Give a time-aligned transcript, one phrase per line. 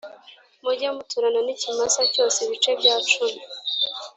[0.63, 3.39] Mujye muturana n ikimasa cyose ibice bya cumi